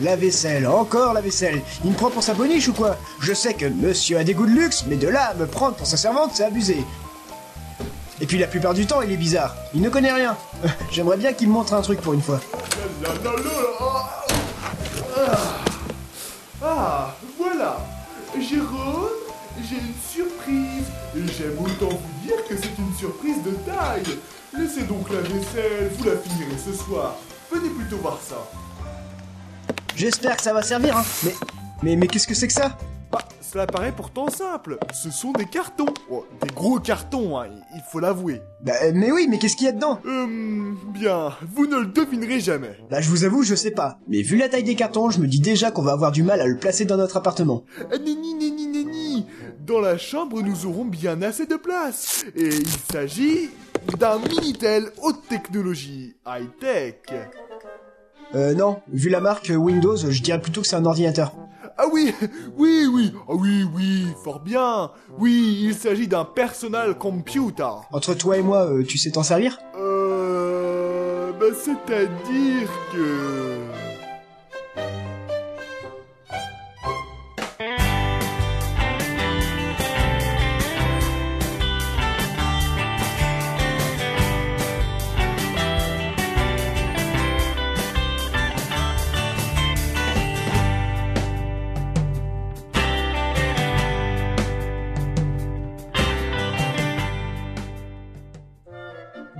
la 0.00 0.16
vaisselle, 0.16 0.66
encore 0.66 1.12
la 1.12 1.20
vaisselle. 1.20 1.62
Il 1.84 1.90
me 1.90 1.96
prend 1.96 2.10
pour 2.10 2.22
sa 2.22 2.34
boniche 2.34 2.68
ou 2.68 2.72
quoi 2.72 2.96
Je 3.20 3.32
sais 3.32 3.54
que 3.54 3.66
monsieur 3.66 4.18
a 4.18 4.24
des 4.24 4.34
goûts 4.34 4.46
de 4.46 4.52
luxe, 4.52 4.84
mais 4.86 4.96
de 4.96 5.08
là 5.08 5.30
à 5.30 5.34
me 5.34 5.46
prendre 5.46 5.74
pour 5.74 5.86
sa 5.86 5.96
servante, 5.96 6.32
c'est 6.34 6.44
abusé. 6.44 6.84
Et 8.20 8.26
puis 8.26 8.38
la 8.38 8.46
plupart 8.46 8.74
du 8.74 8.86
temps, 8.86 9.02
il 9.02 9.10
est 9.10 9.16
bizarre. 9.16 9.56
Il 9.74 9.80
ne 9.80 9.88
connaît 9.88 10.12
rien. 10.12 10.36
J'aimerais 10.92 11.16
bien 11.16 11.32
qu'il 11.32 11.48
me 11.48 11.54
montre 11.54 11.74
un 11.74 11.82
truc 11.82 12.00
pour 12.00 12.12
une 12.12 12.22
fois. 12.22 12.40
Ah, 16.64 17.14
voilà. 17.36 17.78
Jérôme, 18.34 19.08
j'ai 19.68 19.76
une 19.76 19.94
surprise. 20.08 20.86
Et 21.16 21.32
j'aime 21.36 21.58
autant 21.58 21.96
vous 21.96 22.26
dire 22.26 22.36
que 22.48 22.56
c'est 22.56 22.78
une 22.78 22.94
surprise 22.96 23.42
de 23.44 23.50
taille. 23.68 24.18
Laissez 24.56 24.82
donc 24.82 25.10
la 25.10 25.20
vaisselle, 25.20 25.90
vous 25.98 26.04
la 26.04 26.16
finirez 26.16 26.58
ce 26.64 26.72
soir. 26.72 27.16
Venez 27.50 27.70
plutôt 27.70 27.96
voir 27.96 28.18
ça. 28.22 28.36
J'espère 29.96 30.36
que 30.36 30.42
ça 30.42 30.52
va 30.52 30.62
servir, 30.62 30.96
hein. 30.96 31.04
Mais, 31.24 31.34
mais, 31.82 31.96
mais 31.96 32.06
qu'est-ce 32.06 32.26
que 32.26 32.34
c'est 32.34 32.46
que 32.46 32.52
ça? 32.52 32.76
Bah, 33.10 33.18
cela 33.42 33.66
paraît 33.66 33.92
pourtant 33.92 34.30
simple. 34.30 34.78
Ce 34.94 35.10
sont 35.10 35.32
des 35.32 35.44
cartons. 35.44 35.92
Oh, 36.10 36.24
des 36.40 36.48
gros 36.48 36.78
cartons, 36.80 37.38
hein, 37.38 37.48
il 37.74 37.82
faut 37.90 38.00
l'avouer. 38.00 38.40
Bah, 38.62 38.72
mais 38.94 39.12
oui, 39.12 39.26
mais 39.28 39.38
qu'est-ce 39.38 39.54
qu'il 39.56 39.66
y 39.66 39.68
a 39.68 39.72
dedans? 39.72 40.00
Hum, 40.06 40.78
bien, 40.94 41.32
vous 41.54 41.66
ne 41.66 41.76
le 41.80 41.86
devinerez 41.86 42.40
jamais. 42.40 42.76
Là, 42.90 43.00
je 43.02 43.10
vous 43.10 43.24
avoue, 43.24 43.42
je 43.42 43.54
sais 43.54 43.70
pas. 43.70 43.98
Mais 44.08 44.22
vu 44.22 44.36
la 44.38 44.48
taille 44.48 44.64
des 44.64 44.74
cartons, 44.76 45.10
je 45.10 45.20
me 45.20 45.26
dis 45.26 45.40
déjà 45.40 45.70
qu'on 45.70 45.82
va 45.82 45.92
avoir 45.92 46.10
du 46.12 46.22
mal 46.22 46.40
à 46.40 46.46
le 46.46 46.56
placer 46.56 46.86
dans 46.86 46.96
notre 46.96 47.18
appartement. 47.18 47.64
Ah, 47.92 47.98
Nenni, 47.98 48.34
nenni, 48.34 48.66
nenni. 48.68 49.26
Dans 49.66 49.80
la 49.80 49.98
chambre, 49.98 50.40
nous 50.40 50.64
aurons 50.66 50.86
bien 50.86 51.20
assez 51.20 51.44
de 51.46 51.56
place. 51.56 52.24
Et 52.34 52.48
il 52.48 52.68
s'agit 52.90 53.50
d'un 53.98 54.18
Minitel 54.20 54.90
haute 55.02 55.28
technologie, 55.28 56.14
high-tech. 56.26 56.94
Euh, 58.34 58.54
non. 58.54 58.80
Vu 58.92 59.08
la 59.08 59.20
marque 59.20 59.50
Windows, 59.54 59.96
je 59.96 60.22
dirais 60.22 60.40
plutôt 60.40 60.62
que 60.62 60.66
c'est 60.66 60.76
un 60.76 60.84
ordinateur. 60.84 61.32
Ah 61.78 61.84
oui, 61.90 62.14
oui, 62.56 62.86
oui, 62.92 63.12
ah 63.28 63.32
oui, 63.34 63.64
oui, 63.74 64.06
fort 64.22 64.40
bien. 64.40 64.90
Oui, 65.18 65.58
il 65.62 65.74
s'agit 65.74 66.06
d'un 66.06 66.24
personal 66.24 66.98
computer. 66.98 67.64
Entre 67.92 68.14
toi 68.14 68.36
et 68.36 68.42
moi, 68.42 68.66
euh, 68.70 68.84
tu 68.84 68.98
sais 68.98 69.10
t'en 69.10 69.22
servir? 69.22 69.58
Euh... 69.78 71.32
Bah, 71.40 71.46
c'est-à-dire 71.54 72.68
que... 72.92 73.41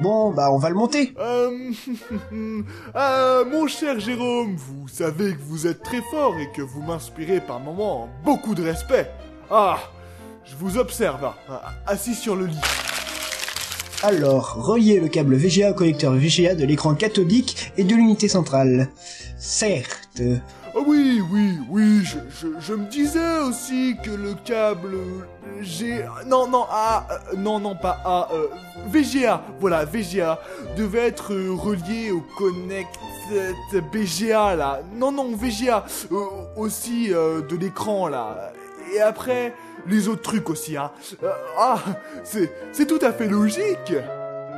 Bon, 0.03 0.33
bah 0.33 0.51
on 0.51 0.59
va 0.59 0.69
le 0.69 0.75
monter. 0.75 1.15
Euh... 1.21 1.71
ah, 2.93 3.43
mon 3.51 3.69
cher 3.69 4.01
Jérôme, 4.01 4.57
vous 4.57 4.89
savez 4.89 5.33
que 5.35 5.41
vous 5.47 5.69
êtes 5.69 5.81
très 5.85 6.01
fort 6.11 6.35
et 6.41 6.51
que 6.51 6.61
vous 6.61 6.83
m'inspirez 6.83 7.41
par 7.41 7.61
moments 7.61 8.09
beaucoup 8.25 8.57
de 8.57 8.65
respect. 8.65 9.09
Ah, 9.49 9.79
je 10.45 10.57
vous 10.57 10.77
observe, 10.77 11.25
hein, 11.25 11.61
assis 11.87 12.17
sur 12.17 12.35
le 12.35 12.47
lit. 12.47 12.61
Alors, 14.03 14.55
relier 14.57 14.99
le 14.99 15.07
câble 15.07 15.37
VGA 15.37 15.71
au 15.71 15.75
connecteur 15.75 16.13
VGA 16.15 16.57
de 16.57 16.65
l'écran 16.65 16.97
cathodique 16.97 17.73
et 17.77 17.85
de 17.85 17.95
l'unité 17.95 18.27
centrale. 18.27 18.89
Certes. 19.39 20.21
Ah 20.75 20.79
oui, 20.85 21.23
oui, 21.31 21.59
oui, 21.71 21.92
je, 22.43 22.49
je, 22.59 22.75
me 22.75 22.87
disais 22.87 23.39
aussi 23.39 23.97
que 24.03 24.11
le 24.11 24.35
câble 24.45 24.97
G... 25.61 26.05
Non, 26.27 26.49
non, 26.49 26.67
A... 26.71 27.07
euh, 27.11 27.37
non, 27.37 27.61
non, 27.61 27.77
pas 27.77 27.99
A... 28.05 28.29
euh, 28.33 28.49
VGA, 28.89 29.43
voilà, 29.61 29.85
VGA, 29.85 30.41
devait 30.77 31.07
être 31.07 31.33
euh, 31.33 31.53
relié 31.53 32.11
au 32.11 32.23
Connect 32.37 32.99
BGA, 33.93 34.57
là. 34.57 34.81
Non, 34.95 35.13
non, 35.13 35.37
VGA, 35.37 35.85
euh, 36.11 36.17
aussi 36.57 37.11
de 37.11 37.57
l'écran, 37.57 38.09
là. 38.09 38.53
Et 38.93 39.01
après, 39.01 39.55
les 39.87 40.09
autres 40.09 40.23
trucs 40.23 40.51
aussi, 40.51 40.77
hein. 40.77 40.91
Ah, 41.57 41.79
c'est 42.25 42.87
tout 42.87 42.99
à 43.03 43.13
fait 43.13 43.29
logique 43.29 43.95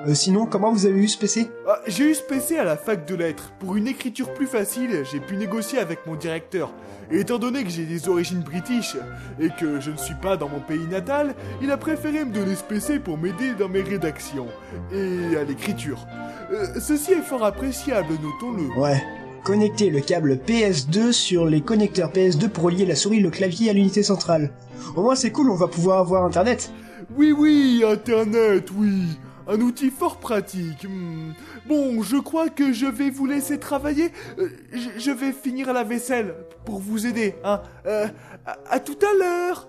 Euh, 0.07 0.15
sinon, 0.15 0.45
comment 0.45 0.71
vous 0.71 0.87
avez 0.87 0.99
eu 0.99 1.09
ce 1.09 1.17
PC 1.17 1.49
ah, 1.67 1.81
J'ai 1.87 2.11
eu 2.11 2.15
ce 2.15 2.23
PC 2.23 2.59
à 2.59 2.65
la 2.65 2.77
fac 2.77 3.07
de 3.07 3.15
lettres. 3.15 3.53
Pour 3.59 3.77
une 3.77 3.87
écriture 3.87 4.33
plus 4.35 4.47
facile, 4.47 5.03
j'ai 5.11 5.21
pu 5.21 5.37
négocier 5.37 5.79
avec 5.79 6.07
mon 6.07 6.15
directeur. 6.15 6.73
Et 7.11 7.21
étant 7.21 7.39
donné 7.39 7.65
que 7.65 7.71
j'ai 7.71 7.85
des 7.85 8.09
origines 8.09 8.41
british 8.41 8.97
et 9.41 9.49
que 9.59 9.81
je 9.81 9.91
ne 9.91 9.97
suis 9.97 10.15
pas 10.15 10.37
dans 10.37 10.49
mon 10.49 10.61
pays 10.61 10.87
natal, 10.91 11.35
il 11.63 11.71
a 11.71 11.77
préféré 11.77 12.25
me 12.25 12.33
donner 12.33 12.55
ce 12.55 12.63
PC 12.63 12.99
pour 12.99 13.17
m'aider 13.17 13.53
dans 13.59 13.69
mes 13.69 13.83
rédactions 13.83 14.47
et 14.93 15.37
à 15.37 15.45
l'écriture. 15.45 16.07
Euh, 16.53 16.67
ceci 16.81 17.13
est 17.13 17.23
fort 17.23 17.45
appréciable, 17.45 18.15
notons-le. 18.23 18.79
Ouais. 18.79 19.03
Connecter 19.43 19.91
le 19.91 20.01
câble 20.01 20.37
PS2 20.47 21.13
sur 21.13 21.47
les 21.47 21.61
connecteurs 21.61 22.11
PS2 22.11 22.49
pour 22.49 22.65
relier 22.65 22.87
la 22.87 22.95
souris 22.95 23.19
et 23.19 23.23
le 23.23 23.31
clavier 23.31 23.71
à 23.71 23.73
l'unité 23.75 24.03
centrale. 24.03 24.51
Au 24.97 25.03
moins 25.03 25.15
c'est 25.15 25.31
cool, 25.31 25.51
on 25.51 25.57
va 25.57 25.69
pouvoir 25.69 25.99
avoir 25.99 26.25
internet. 26.25 26.73
Oui, 27.17 27.33
oui, 27.33 27.85
Internet, 27.87 28.71
oui. 28.77 29.19
Un 29.47 29.61
outil 29.61 29.91
fort 29.91 30.19
pratique. 30.19 30.85
Hmm. 30.89 31.33
Bon, 31.67 32.03
je 32.03 32.17
crois 32.17 32.49
que 32.49 32.73
je 32.73 32.87
vais 32.87 33.11
vous 33.11 33.27
laisser 33.27 33.59
travailler. 33.59 34.11
Euh, 34.39 34.49
je, 34.73 35.11
vais 35.11 35.33
finir 35.33 35.73
la 35.73 35.85
vaisselle 35.85 36.35
pour 36.65 36.79
vous 36.79 37.07
aider, 37.07 37.35
hein. 37.45 37.61
Euh, 37.87 38.07
à, 38.47 38.57
à 38.71 38.81
tout 38.81 38.99
à 39.03 39.19
l'heure. 39.19 39.69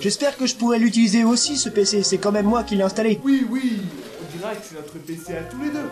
J'espère 0.00 0.36
que 0.36 0.46
je 0.46 0.56
pourrai 0.56 0.78
l'utiliser 0.78 1.24
aussi 1.24 1.56
ce 1.56 1.68
PC, 1.68 2.02
c'est 2.02 2.18
quand 2.18 2.32
même 2.32 2.46
moi 2.46 2.64
qui 2.64 2.76
l'ai 2.76 2.82
installé. 2.82 3.20
Oui, 3.24 3.46
oui, 3.50 3.80
on 4.20 4.36
dirait 4.36 4.56
que 4.56 4.62
c'est 4.62 4.74
notre 4.74 4.98
PC 4.98 5.36
à 5.36 5.42
tous 5.44 5.60
les 5.62 5.70
deux. 5.70 5.88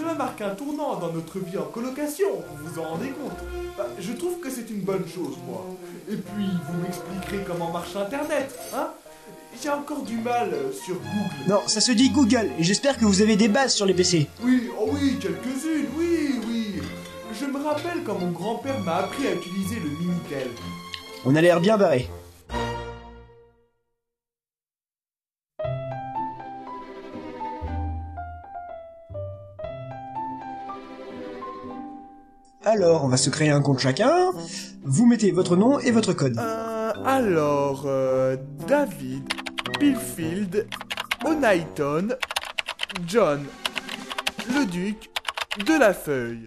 Cela 0.00 0.14
marque 0.14 0.40
un 0.40 0.54
tournant 0.54 0.96
dans 0.96 1.12
notre 1.12 1.38
vie 1.40 1.58
en 1.58 1.64
colocation, 1.64 2.28
vous 2.56 2.68
vous 2.68 2.80
en 2.80 2.84
rendez 2.84 3.10
compte 3.10 3.36
Bah, 3.76 3.86
Je 3.98 4.12
trouve 4.14 4.40
que 4.40 4.48
c'est 4.48 4.70
une 4.70 4.80
bonne 4.80 5.04
chose, 5.06 5.36
moi. 5.46 5.66
Et 6.10 6.16
puis, 6.16 6.46
vous 6.66 6.80
m'expliquerez 6.80 7.44
comment 7.46 7.70
marche 7.70 7.94
Internet, 7.94 8.58
hein 8.74 8.88
J'ai 9.62 9.68
encore 9.68 10.00
du 10.02 10.16
mal 10.16 10.54
euh, 10.54 10.72
sur 10.72 10.94
Google. 10.94 11.48
Non, 11.48 11.60
ça 11.66 11.82
se 11.82 11.92
dit 11.92 12.08
Google, 12.08 12.50
et 12.58 12.64
j'espère 12.64 12.96
que 12.96 13.04
vous 13.04 13.20
avez 13.20 13.36
des 13.36 13.48
bases 13.48 13.74
sur 13.74 13.84
les 13.84 13.92
PC. 13.92 14.26
Oui, 14.42 14.70
oh 14.80 14.88
oui, 14.90 15.18
quelques-unes, 15.20 15.88
oui, 15.98 16.40
oui. 16.48 16.80
Je 17.38 17.44
me 17.44 17.62
rappelle 17.62 18.02
quand 18.02 18.18
mon 18.18 18.30
grand-père 18.30 18.80
m'a 18.80 18.96
appris 18.96 19.26
à 19.26 19.34
utiliser 19.34 19.76
le 19.80 19.90
Minitel. 19.90 20.48
On 21.26 21.36
a 21.36 21.42
l'air 21.42 21.60
bien 21.60 21.76
barré. 21.76 22.08
Alors, 32.72 33.04
on 33.04 33.08
va 33.08 33.16
se 33.16 33.30
créer 33.30 33.50
un 33.50 33.62
compte 33.62 33.80
chacun. 33.80 34.30
Vous 34.84 35.04
mettez 35.04 35.32
votre 35.32 35.56
nom 35.56 35.80
et 35.80 35.90
votre 35.90 36.12
code. 36.12 36.38
Euh, 36.38 36.92
alors, 37.04 37.82
euh, 37.86 38.36
David, 38.68 39.24
Billfield, 39.80 40.68
Onaiton, 41.24 42.10
John, 43.08 43.44
le 44.54 44.66
duc, 44.66 45.10
de 45.66 45.80
la 45.80 45.92
feuille. 45.92 46.46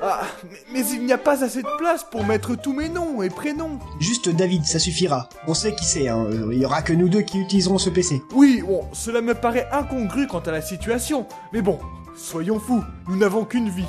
Ah, 0.00 0.20
mais, 0.48 0.58
mais 0.72 0.88
il 0.92 1.04
n'y 1.04 1.12
a 1.12 1.18
pas 1.18 1.42
assez 1.42 1.62
de 1.62 1.78
place 1.78 2.06
pour 2.08 2.24
mettre 2.24 2.54
tous 2.54 2.72
mes 2.72 2.88
noms 2.88 3.22
et 3.22 3.28
prénoms. 3.28 3.80
Juste 3.98 4.28
David, 4.28 4.64
ça 4.66 4.78
suffira. 4.78 5.28
On 5.48 5.54
sait 5.54 5.74
qui 5.74 5.84
c'est, 5.84 6.06
hein. 6.06 6.28
il 6.52 6.58
y 6.58 6.64
aura 6.64 6.80
que 6.80 6.92
nous 6.92 7.08
deux 7.08 7.22
qui 7.22 7.40
utiliserons 7.40 7.78
ce 7.78 7.90
PC. 7.90 8.22
Oui, 8.34 8.62
bon, 8.64 8.82
cela 8.92 9.20
me 9.20 9.34
paraît 9.34 9.68
incongru 9.72 10.28
quant 10.28 10.38
à 10.38 10.52
la 10.52 10.62
situation. 10.62 11.26
Mais 11.52 11.60
bon, 11.60 11.80
soyons 12.14 12.60
fous, 12.60 12.84
nous 13.08 13.16
n'avons 13.16 13.44
qu'une 13.44 13.68
vie. 13.68 13.88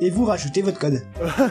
Et 0.00 0.10
vous 0.10 0.24
rajoutez 0.24 0.62
votre 0.62 0.78
code. 0.78 1.02
Euh, 1.22 1.48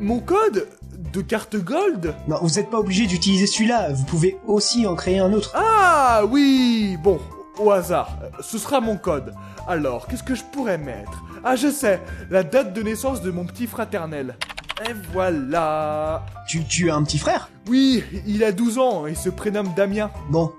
mon 0.00 0.20
code 0.20 0.68
de 1.12 1.20
carte 1.22 1.56
gold? 1.56 2.14
Non, 2.28 2.36
vous 2.42 2.56
n'êtes 2.56 2.70
pas 2.70 2.78
obligé 2.78 3.06
d'utiliser 3.06 3.46
celui-là, 3.46 3.92
vous 3.92 4.04
pouvez 4.04 4.36
aussi 4.46 4.86
en 4.86 4.94
créer 4.94 5.18
un 5.18 5.32
autre. 5.32 5.52
Ah 5.54 6.22
oui, 6.28 6.98
bon, 7.02 7.18
au 7.58 7.70
hasard, 7.70 8.18
ce 8.42 8.58
sera 8.58 8.80
mon 8.80 8.96
code. 8.96 9.32
Alors, 9.66 10.06
qu'est-ce 10.06 10.22
que 10.22 10.34
je 10.34 10.42
pourrais 10.44 10.78
mettre? 10.78 11.24
Ah, 11.44 11.56
je 11.56 11.70
sais, 11.70 12.00
la 12.30 12.42
date 12.42 12.74
de 12.74 12.82
naissance 12.82 13.22
de 13.22 13.30
mon 13.30 13.46
petit 13.46 13.66
fraternel. 13.66 14.36
Et 14.88 14.92
voilà. 15.12 16.24
Tu, 16.46 16.64
tu 16.64 16.90
as 16.90 16.94
un 16.94 17.02
petit 17.02 17.18
frère? 17.18 17.48
Oui, 17.68 18.04
il 18.26 18.44
a 18.44 18.52
12 18.52 18.78
ans 18.78 19.06
et 19.06 19.14
se 19.14 19.28
prénomme 19.28 19.72
Damien. 19.74 20.10
Bon, 20.30 20.52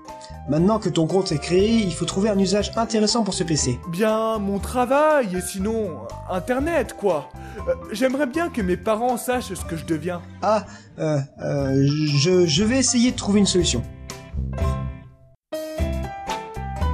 maintenant 0.48 0.78
que 0.78 0.88
ton 0.88 1.06
compte 1.06 1.32
est 1.32 1.38
créé, 1.38 1.70
il 1.76 1.92
faut 1.94 2.04
trouver 2.04 2.28
un 2.30 2.38
usage 2.38 2.72
intéressant 2.76 3.22
pour 3.24 3.34
ce 3.34 3.44
PC. 3.44 3.78
Bien, 3.88 4.38
mon 4.38 4.58
travail 4.58 5.28
et 5.36 5.40
sinon, 5.40 5.90
euh, 6.30 6.34
Internet, 6.34 6.94
quoi. 6.98 7.28
Euh, 7.68 7.74
J'aimerais 7.92 8.26
bien 8.26 8.48
que 8.48 8.62
mes 8.62 8.76
parents 8.76 9.16
sachent 9.16 9.52
ce 9.54 9.64
que 9.64 9.76
je 9.76 9.84
deviens. 9.84 10.20
Ah, 10.42 10.64
euh, 10.98 11.18
euh, 11.42 11.86
je, 12.06 12.46
je 12.46 12.64
vais 12.64 12.78
essayer 12.78 13.10
de 13.12 13.16
trouver 13.16 13.40
une 13.40 13.46
solution. 13.46 13.82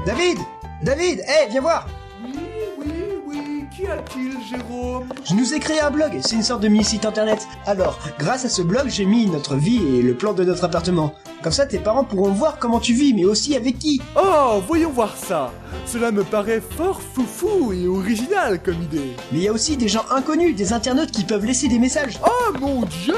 David 0.07 0.39
David 0.83 1.21
Eh, 1.27 1.51
viens 1.51 1.61
voir 1.61 1.87
Oui, 2.25 2.33
oui, 2.79 2.87
oui, 3.27 3.65
qu'y 3.75 3.87
a-t-il, 3.87 4.33
Jérôme? 4.49 5.09
Je 5.25 5.35
nous 5.35 5.53
ai 5.55 5.59
créé 5.59 5.81
un 5.81 5.91
blog, 5.91 6.13
c'est 6.23 6.37
une 6.37 6.43
sorte 6.43 6.63
de 6.63 6.69
mini-site 6.69 7.05
internet. 7.05 7.47
Alors, 7.67 7.99
grâce 8.19 8.45
à 8.45 8.49
ce 8.49 8.63
blog, 8.63 8.85
j'ai 8.89 9.05
mis 9.05 9.27
notre 9.27 9.57
vie 9.57 9.81
et 9.97 10.03
le 10.03 10.15
plan 10.15 10.33
de 10.33 10.45
notre 10.45 10.65
appartement. 10.65 11.13
Comme 11.47 11.53
ça, 11.53 11.65
tes 11.65 11.79
parents 11.79 12.03
pourront 12.03 12.33
voir 12.33 12.59
comment 12.59 12.81
tu 12.81 12.93
vis, 12.93 13.15
mais 13.15 13.25
aussi 13.25 13.55
avec 13.55 13.79
qui. 13.79 14.03
Oh, 14.21 14.61
voyons 14.67 14.91
voir 14.91 15.15
ça. 15.17 15.53
Cela 15.87 16.11
me 16.11 16.25
paraît 16.25 16.61
fort 16.77 17.01
foufou 17.15 17.73
et 17.73 17.87
original 17.87 18.61
comme 18.61 18.83
idée. 18.83 19.13
Mais 19.31 19.39
il 19.39 19.43
y 19.45 19.47
a 19.49 19.53
aussi 19.53 19.77
des 19.77 19.87
gens 19.87 20.05
inconnus, 20.11 20.57
des 20.57 20.73
internautes 20.73 21.13
qui 21.13 21.23
peuvent 21.23 21.45
laisser 21.45 21.69
des 21.69 21.79
messages. 21.79 22.19
Oh 22.27 22.53
mon 22.59 22.81
dieu 22.83 23.15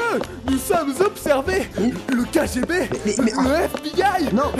Nous 0.47 0.59
sommes 0.59 0.93
observés. 1.03 1.67
Mais- 1.79 1.91
Le 2.15 2.23
KGB 2.25 2.87
mais- 3.03 3.15
mais- 3.17 3.31
Le 3.31 3.63
FBI 3.63 4.31
Non, 4.35 4.51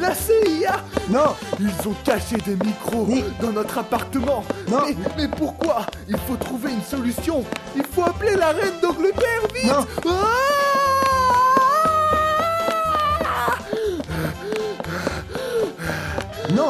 La 0.00 0.12
CIA 0.12 0.82
non, 1.08 1.36
Ils 1.60 1.88
ont 1.88 1.94
caché 2.04 2.38
des 2.44 2.56
micros 2.66 3.06
dans 3.40 3.52
notre 3.52 3.78
appartement. 3.78 4.42
Non. 4.68 4.78
mais, 4.84 4.96
mais 5.16 5.28
pourquoi? 5.28 5.86
Il 6.08 6.16
faut 6.26 6.34
trouver 6.34 6.72
une 6.72 6.82
solution. 6.82 7.44
Il 7.76 7.84
faut 7.84 8.02
appeler 8.02 8.34
la 8.34 8.48
reine 8.48 8.74
d'Angleterre, 8.82 9.42
vite. 9.54 9.66
Non. 9.70 9.86
Ah 10.08 10.45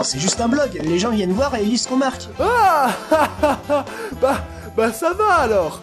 c'est 0.07 0.19
juste 0.19 0.41
un 0.41 0.49
blog. 0.49 0.81
Les 0.83 0.99
gens 0.99 1.11
viennent 1.11 1.33
voir 1.33 1.55
et 1.57 1.63
ils 1.63 1.69
lisent 1.71 1.83
ce 1.85 1.89
qu'on 1.89 1.97
marque. 1.97 2.29
Ah 2.41 2.89
Bah, 4.21 4.45
bah 4.77 4.93
ça 4.93 5.13
va 5.13 5.35
alors 5.41 5.81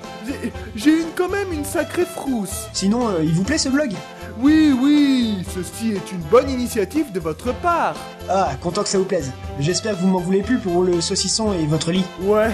J'ai- 0.76 1.02
une 1.02 1.12
quand 1.16 1.30
même 1.30 1.52
une 1.52 1.66
sacrée 1.66 2.06
frousse 2.06 2.68
Sinon, 2.74 3.10
euh, 3.10 3.24
il 3.24 3.34
vous 3.34 3.44
plaît 3.44 3.58
ce 3.58 3.70
blog? 3.70 3.92
Oui, 4.40 4.76
oui, 4.82 5.46
ceci 5.54 5.92
est 5.92 6.12
une 6.12 6.22
bonne 6.32 6.50
initiative 6.50 7.12
de 7.12 7.20
votre 7.20 7.54
part 7.56 7.96
Ah, 8.30 8.52
content 8.62 8.82
que 8.82 8.90
ça 8.90 8.98
vous 8.98 9.04
plaise. 9.06 9.32
J'espère 9.60 9.94
que 9.96 10.00
vous 10.02 10.08
m'en 10.08 10.20
voulez 10.20 10.42
plus 10.42 10.58
pour 10.58 10.82
le 10.84 11.02
saucisson 11.02 11.54
et 11.54 11.66
votre 11.68 11.92
lit. 11.92 12.06
Ouais, 12.22 12.50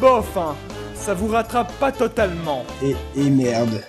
bof, 0.00 0.36
hein, 0.36 0.54
ça 0.94 1.14
vous 1.14 1.26
rattrape 1.28 1.72
pas 1.80 1.90
totalement. 1.90 2.64
Et, 2.82 2.94
et 3.16 3.28
merde. 3.30 3.82